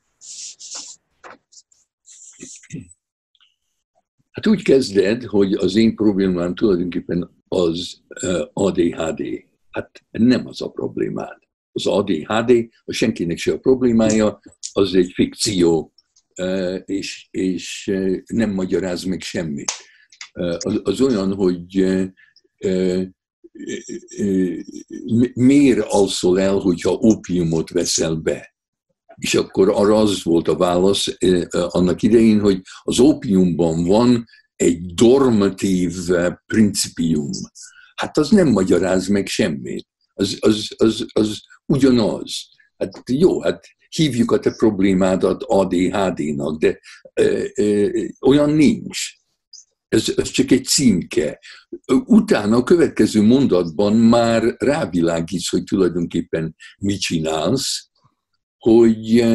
Hát 4.31 4.47
úgy 4.47 4.61
kezded, 4.61 5.23
hogy 5.23 5.53
az 5.53 5.75
én 5.75 5.95
problémám 5.95 6.55
tulajdonképpen 6.55 7.43
az 7.47 8.01
ADHD. 8.53 9.45
Hát 9.69 10.05
nem 10.09 10.47
az 10.47 10.61
a 10.61 10.69
problémád. 10.69 11.37
Az 11.71 11.87
ADHD, 11.87 12.69
a 12.83 12.93
senkinek 12.93 13.37
se 13.37 13.51
a 13.51 13.59
problémája, 13.59 14.39
az 14.73 14.93
egy 14.93 15.11
fikció, 15.13 15.93
és, 16.85 17.27
és 17.31 17.91
nem 18.25 18.49
magyaráz 18.49 19.03
meg 19.03 19.21
semmit. 19.21 19.71
Az, 20.57 20.81
az 20.83 21.01
olyan, 21.01 21.33
hogy 21.33 21.85
miért 25.33 25.79
alszol 25.79 26.39
el, 26.39 26.57
hogyha 26.57 26.91
opiumot 26.91 27.69
veszel 27.69 28.15
be? 28.15 28.55
És 29.15 29.35
akkor 29.35 29.69
arra 29.69 29.95
az 29.95 30.23
volt 30.23 30.47
a 30.47 30.55
válasz 30.55 31.05
annak 31.51 32.01
idején, 32.01 32.39
hogy 32.39 32.61
az 32.81 32.99
ópiumban 32.99 33.85
van 33.85 34.25
egy 34.55 34.93
dormatív 34.93 35.95
principium. 36.45 37.29
Hát 37.95 38.17
az 38.17 38.29
nem 38.29 38.47
magyaráz 38.47 39.07
meg 39.07 39.27
semmit. 39.27 39.87
Az, 40.13 40.37
az, 40.39 40.67
az, 40.77 41.05
az 41.13 41.41
ugyanaz. 41.65 42.49
Hát 42.77 43.01
jó, 43.09 43.41
hát 43.41 43.65
hívjuk 43.89 44.31
a 44.31 44.39
te 44.39 44.53
problémádat 44.55 45.43
ADHD-nak, 45.43 46.59
de 46.59 46.79
ö, 47.13 47.45
ö, 47.55 47.89
olyan 48.21 48.49
nincs. 48.49 48.99
Ez, 49.93 50.13
ez 50.15 50.29
csak 50.29 50.51
egy 50.51 50.65
címke. 50.65 51.39
Utána 52.05 52.57
a 52.57 52.63
következő 52.63 53.21
mondatban 53.21 53.95
már 53.95 54.55
rávilágítsz, 54.57 55.49
hogy 55.49 55.63
tulajdonképpen 55.63 56.55
mit 56.77 56.99
csinálsz, 56.99 57.89
hogy 58.57 59.25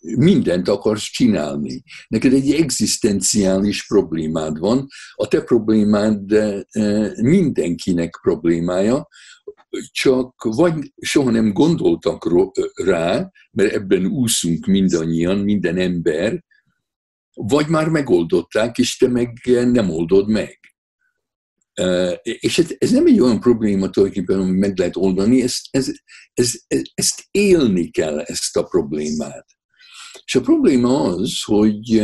mindent 0.00 0.68
akarsz 0.68 1.10
csinálni. 1.10 1.82
Neked 2.08 2.32
egy 2.32 2.52
egzisztenciális 2.52 3.86
problémád 3.86 4.58
van, 4.58 4.86
a 5.14 5.28
te 5.28 5.42
problémád 5.42 6.20
mindenkinek 7.20 8.18
problémája, 8.22 9.08
csak 9.90 10.42
vagy 10.42 10.92
soha 11.00 11.30
nem 11.30 11.52
gondoltak 11.52 12.30
rá, 12.84 13.30
mert 13.52 13.72
ebben 13.72 14.06
úszunk 14.06 14.66
mindannyian, 14.66 15.38
minden 15.38 15.76
ember, 15.76 16.46
vagy 17.40 17.68
már 17.68 17.88
megoldották, 17.88 18.78
és 18.78 18.96
te 18.96 19.08
meg 19.08 19.40
nem 19.72 19.90
oldod 19.90 20.28
meg. 20.28 20.58
És 22.22 22.58
ez, 22.78 22.90
nem 22.90 23.06
egy 23.06 23.20
olyan 23.20 23.40
probléma 23.40 23.90
tulajdonképpen, 23.90 24.40
amit 24.40 24.58
meg 24.58 24.78
lehet 24.78 24.96
oldani, 24.96 25.42
ez, 25.42 25.56
ez, 25.70 25.92
ez, 26.34 26.60
ez, 26.66 26.82
ezt 26.94 27.24
élni 27.30 27.90
kell, 27.90 28.18
ezt 28.18 28.56
a 28.56 28.62
problémát. 28.62 29.46
És 30.24 30.34
a 30.34 30.40
probléma 30.40 31.02
az, 31.02 31.42
hogy, 31.42 32.02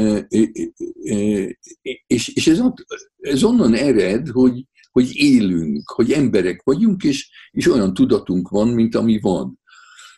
és, 2.07 2.29
és 2.29 2.47
ez, 2.47 2.61
ez 3.18 3.42
onnan 3.42 3.75
ered, 3.75 4.29
hogy, 4.29 4.64
hogy 4.90 5.16
élünk, 5.16 5.90
hogy 5.90 6.12
emberek 6.12 6.62
vagyunk, 6.62 7.03
és, 7.03 7.31
és 7.51 7.70
olyan 7.70 7.94
tudatunk 7.94 8.49
van, 8.49 8.68
mint 8.68 8.94
ami 8.94 9.18
van. 9.20 9.61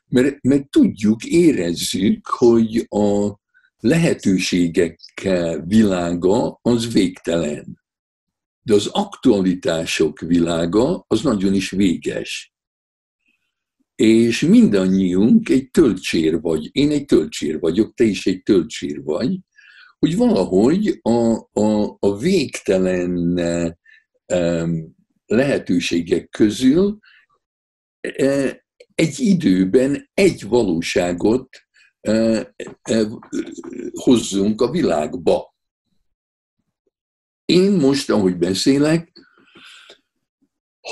Mert, 0.08 0.42
mert 0.42 0.70
tudjuk, 0.70 1.24
érezzük, 1.24 2.26
hogy 2.26 2.86
a 2.88 3.34
lehetőségek 3.86 4.98
világa 5.64 6.58
az 6.62 6.92
végtelen 6.92 7.84
de 8.66 8.74
az 8.74 8.86
aktualitások 8.86 10.20
világa 10.20 11.04
az 11.06 11.22
nagyon 11.22 11.54
is 11.54 11.70
véges. 11.70 12.54
És 13.94 14.40
mindannyiunk 14.40 15.48
egy 15.48 15.70
töltsér 15.70 16.40
vagy. 16.40 16.68
Én 16.72 16.90
egy 16.90 17.04
töltsér 17.04 17.60
vagyok, 17.60 17.94
te 17.94 18.04
is 18.04 18.26
egy 18.26 18.42
töltsér 18.42 19.02
vagy, 19.02 19.38
hogy 19.98 20.16
valahogy 20.16 20.98
a, 21.02 21.34
a, 21.60 21.96
a 21.98 22.18
végtelen 22.18 23.38
lehetőségek 25.26 26.28
közül 26.28 26.98
e, 28.00 28.64
egy 28.94 29.20
időben 29.20 30.10
egy 30.14 30.48
valóságot 30.48 31.48
hozzunk 33.92 34.60
a 34.60 34.70
világba. 34.70 35.54
Én 37.44 37.72
most, 37.72 38.10
ahogy 38.10 38.36
beszélek, 38.36 39.12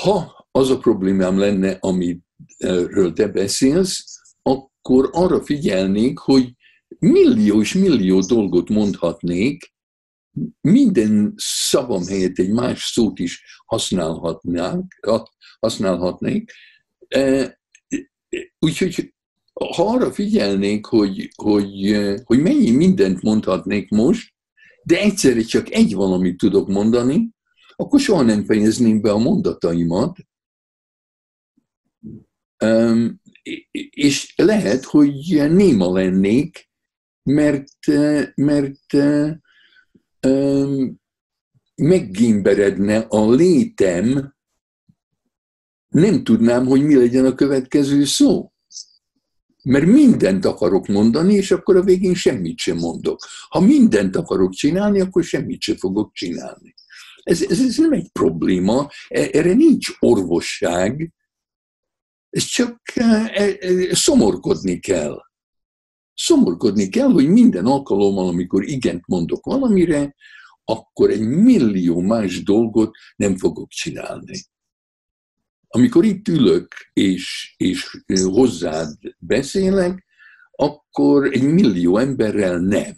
ha 0.01 0.47
az 0.51 0.69
a 0.69 0.77
problémám 0.77 1.37
lenne, 1.37 1.77
amiről 1.79 3.13
te 3.13 3.27
beszélsz, 3.27 4.21
akkor 4.41 5.09
arra 5.11 5.43
figyelnék, 5.43 6.17
hogy 6.17 6.53
millió 6.99 7.61
és 7.61 7.73
millió 7.73 8.19
dolgot 8.19 8.69
mondhatnék, 8.69 9.73
minden 10.61 11.33
szavam 11.37 12.05
helyett 12.05 12.37
egy 12.37 12.51
más 12.51 12.83
szót 12.83 13.19
is 13.19 13.61
használhatnánk, 13.65 14.93
használhatnék. 15.59 16.51
Úgyhogy 18.59 19.14
ha 19.55 19.87
arra 19.87 20.11
figyelnék, 20.11 20.85
hogy, 20.85 21.31
hogy, 21.35 21.97
hogy 22.23 22.41
mennyi 22.41 22.71
mindent 22.71 23.21
mondhatnék 23.21 23.89
most, 23.89 24.33
de 24.83 24.99
egyszerre 24.99 25.41
csak 25.41 25.71
egy 25.71 25.93
valamit 25.93 26.37
tudok 26.37 26.67
mondani, 26.67 27.29
akkor 27.75 27.99
soha 27.99 28.21
nem 28.21 28.43
fejezném 28.45 29.01
be 29.01 29.11
a 29.11 29.17
mondataimat. 29.17 30.17
És 33.89 34.33
lehet, 34.35 34.83
hogy 34.83 35.13
néma 35.51 35.91
lennék, 35.91 36.69
mert, 37.23 37.87
mert 38.35 38.93
meggimberedne 41.75 42.97
a 42.97 43.31
létem, 43.31 44.35
nem 45.87 46.23
tudnám, 46.23 46.65
hogy 46.65 46.83
mi 46.83 46.95
legyen 46.95 47.25
a 47.25 47.35
következő 47.35 48.03
szó. 48.03 48.53
Mert 49.65 49.85
mindent 49.85 50.45
akarok 50.45 50.87
mondani, 50.87 51.33
és 51.33 51.51
akkor 51.51 51.75
a 51.75 51.83
végén 51.83 52.13
semmit 52.13 52.57
sem 52.57 52.77
mondok. 52.77 53.19
Ha 53.49 53.59
mindent 53.59 54.15
akarok 54.15 54.53
csinálni, 54.53 54.99
akkor 54.99 55.23
semmit 55.23 55.61
sem 55.61 55.75
fogok 55.75 56.13
csinálni. 56.13 56.73
Ez, 57.23 57.41
ez, 57.41 57.59
ez 57.59 57.77
nem 57.77 57.91
egy 57.91 58.11
probléma, 58.11 58.89
e, 59.07 59.29
erre 59.31 59.53
nincs 59.53 59.87
orvosság, 59.99 61.13
ez 62.29 62.43
csak 62.43 62.81
e, 62.93 63.31
e, 63.35 63.55
szomorkodni 63.95 64.79
kell. 64.79 65.21
Szomorkodni 66.13 66.89
kell, 66.89 67.11
hogy 67.11 67.27
minden 67.27 67.65
alkalommal, 67.65 68.27
amikor 68.27 68.63
igent 68.63 69.07
mondok 69.07 69.45
valamire, 69.45 70.15
akkor 70.63 71.09
egy 71.09 71.27
millió 71.27 71.99
más 71.99 72.43
dolgot 72.43 72.95
nem 73.15 73.37
fogok 73.37 73.69
csinálni. 73.69 74.43
Amikor 75.67 76.05
itt 76.05 76.27
ülök 76.27 76.67
és, 76.93 77.53
és 77.57 77.99
hozzád 78.23 78.97
beszélek, 79.19 80.05
akkor 80.51 81.25
egy 81.25 81.43
millió 81.43 81.97
emberrel 81.97 82.59
nem. 82.59 82.95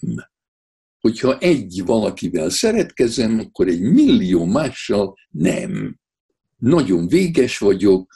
Hogyha 0.99 1.37
egy 1.37 1.81
valakivel 1.85 2.49
szeretkezem, 2.49 3.39
akkor 3.39 3.67
egy 3.67 3.81
millió 3.81 4.45
mással 4.45 5.15
nem. 5.29 5.99
Nagyon 6.57 7.07
véges 7.07 7.57
vagyok, 7.57 8.13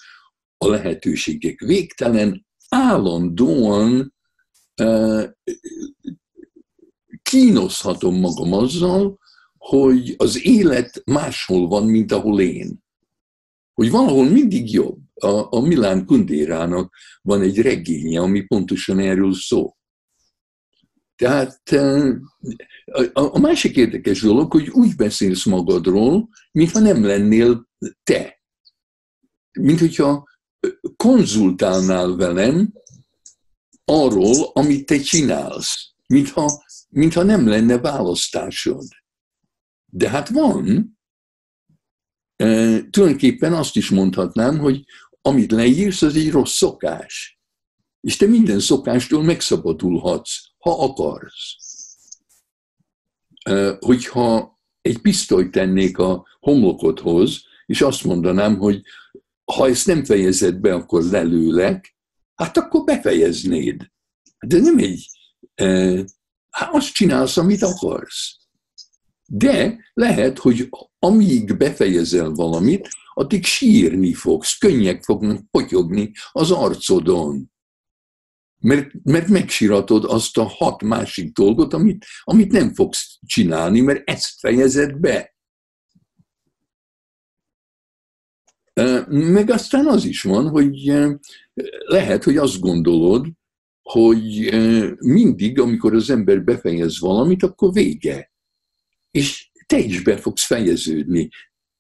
a 0.58 0.68
lehetőségek 0.68 1.60
végtelen, 1.60 2.46
állandóan 2.70 4.14
uh, 4.82 5.24
kínoszhatom 7.22 8.20
magam 8.20 8.54
azzal, 8.54 9.20
hogy 9.58 10.14
az 10.18 10.46
élet 10.46 11.02
máshol 11.06 11.68
van, 11.68 11.86
mint 11.86 12.12
ahol 12.12 12.42
én 12.42 12.84
hogy 13.82 13.92
valahol 13.92 14.30
mindig 14.30 14.74
jobb. 14.74 15.00
A, 15.14 15.56
a 15.56 15.60
Milán 15.60 16.06
Kundérának 16.06 16.96
van 17.22 17.42
egy 17.42 17.62
regénye, 17.62 18.20
ami 18.20 18.42
pontosan 18.42 19.00
erről 19.00 19.34
szól. 19.34 19.78
Tehát 21.16 21.62
a, 23.14 23.40
másik 23.40 23.76
érdekes 23.76 24.22
dolog, 24.22 24.52
hogy 24.52 24.70
úgy 24.70 24.96
beszélsz 24.96 25.46
magadról, 25.46 26.30
mintha 26.52 26.80
nem 26.80 27.04
lennél 27.04 27.70
te. 28.04 28.42
Mint 29.60 29.80
hogyha 29.80 30.28
konzultálnál 30.96 32.16
velem 32.16 32.74
arról, 33.86 34.52
amit 34.54 34.86
te 34.86 35.00
csinálsz, 35.00 35.94
mintha, 36.08 36.64
mintha 36.90 37.24
nem 37.24 37.48
lenne 37.48 37.80
választásod. 37.80 38.88
De 39.86 40.10
hát 40.10 40.30
van, 40.30 40.98
tulajdonképpen 42.90 43.54
azt 43.54 43.76
is 43.76 43.90
mondhatnám, 43.90 44.60
hogy 44.60 44.84
amit 45.22 45.52
leírsz, 45.52 46.02
az 46.02 46.16
egy 46.16 46.32
rossz 46.32 46.56
szokás. 46.56 47.40
És 48.02 48.18
te 48.18 48.26
minden 48.26 48.60
szokástól 48.60 49.24
megszabadulhatsz, 49.24 50.38
ha 50.58 50.84
akarsz. 50.84 51.56
Hogyha 53.80 54.60
egy 54.82 54.98
pisztolyt 54.98 55.52
tennék 55.52 55.98
a 55.98 56.28
homlokodhoz, 56.40 57.42
és 57.66 57.82
azt 57.82 58.04
mondanám, 58.04 58.58
hogy 58.58 58.82
ha 59.54 59.68
ezt 59.68 59.86
nem 59.86 60.04
fejezed 60.04 60.56
be, 60.56 60.74
akkor 60.74 61.04
lelőlek, 61.04 61.96
hát 62.36 62.58
akkor 62.58 62.84
befejeznéd. 62.84 63.92
De 64.48 64.60
nem 64.60 64.78
egy, 64.78 65.08
hát 66.50 66.74
azt 66.74 66.94
csinálsz, 66.94 67.38
amit 67.38 67.62
akarsz. 67.62 68.41
De 69.34 69.78
lehet, 69.94 70.38
hogy 70.38 70.70
amíg 71.00 71.58
befejezel 71.58 72.30
valamit, 72.30 72.90
addig 73.14 73.46
sírni 73.46 74.14
fogsz, 74.14 74.58
könnyek 74.58 75.04
fognak 75.04 75.50
potyogni 75.52 76.12
az 76.32 76.52
arcodon. 76.52 77.52
Mert, 78.58 78.92
mert 79.04 79.28
megsiratod 79.28 80.04
azt 80.06 80.38
a 80.38 80.44
hat 80.44 80.82
másik 80.82 81.32
dolgot, 81.34 81.74
amit, 81.74 82.06
amit 82.24 82.52
nem 82.52 82.74
fogsz 82.74 83.20
csinálni, 83.26 83.80
mert 83.80 84.10
ezt 84.10 84.40
fejezed 84.40 84.96
be. 84.96 85.36
Meg 89.08 89.50
aztán 89.50 89.88
az 89.88 90.06
is 90.06 90.22
van, 90.22 90.50
hogy 90.50 90.94
lehet, 91.86 92.24
hogy 92.24 92.38
azt 92.38 92.60
gondolod, 92.60 93.28
hogy 93.82 94.54
mindig, 95.00 95.60
amikor 95.60 95.94
az 95.94 96.10
ember 96.10 96.44
befejez 96.44 97.00
valamit, 97.00 97.44
akkor 97.44 97.74
vége 97.74 98.31
és 99.12 99.50
te 99.66 99.78
is 99.78 100.02
be 100.02 100.18
fogsz 100.18 100.46
fejeződni, 100.46 101.30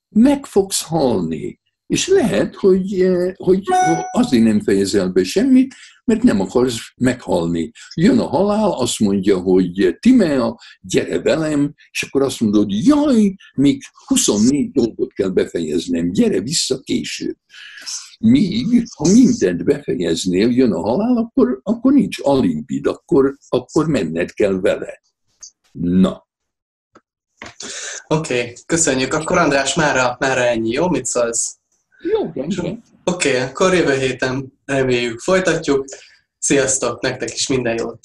meg 0.09 0.45
fogsz 0.45 0.81
halni. 0.81 1.59
És 1.87 2.07
lehet, 2.07 2.55
hogy, 2.55 3.01
eh, 3.01 3.33
hogy 3.35 3.63
azért 4.11 4.43
nem 4.43 4.61
fejezel 4.61 5.09
be 5.09 5.23
semmit, 5.23 5.75
mert 6.05 6.23
nem 6.23 6.39
akarsz 6.39 6.77
meghalni. 6.95 7.71
Jön 7.95 8.19
a 8.19 8.27
halál, 8.27 8.71
azt 8.71 8.99
mondja, 8.99 9.39
hogy 9.39 9.97
Timea, 9.99 10.59
gyere 10.81 11.21
velem, 11.21 11.73
és 11.91 12.03
akkor 12.03 12.21
azt 12.21 12.39
mondod, 12.39 12.71
jaj, 12.71 13.35
még 13.55 13.81
24 14.05 14.71
dolgot 14.71 15.13
kell 15.13 15.29
befejeznem, 15.29 16.11
gyere 16.11 16.41
vissza 16.41 16.79
később. 16.79 17.37
Míg, 18.19 18.85
ha 18.95 19.11
mindent 19.11 19.63
befejeznél, 19.63 20.49
jön 20.49 20.71
a 20.71 20.81
halál, 20.81 21.17
akkor, 21.17 21.59
akkor 21.63 21.93
nincs 21.93 22.17
alibid, 22.21 22.87
akkor, 22.87 23.37
akkor 23.49 23.87
menned 23.87 24.31
kell 24.31 24.59
vele. 24.59 25.01
Na, 25.71 26.29
Oké, 28.11 28.39
okay, 28.39 28.53
köszönjük. 28.65 29.13
Akkor 29.13 29.37
András, 29.37 29.73
mára, 29.73 30.15
mára 30.19 30.41
ennyi, 30.41 30.69
jó? 30.69 30.89
Mit 30.89 31.05
szólsz? 31.05 31.57
Jó, 32.11 32.25
Oké, 33.03 33.29
okay, 33.29 33.41
akkor 33.41 33.73
jövő 33.73 33.97
héten 33.97 34.53
reméljük 34.65 35.19
folytatjuk. 35.19 35.85
Sziasztok, 36.37 37.01
nektek 37.01 37.33
is 37.33 37.47
minden 37.47 37.77
jót! 37.77 37.99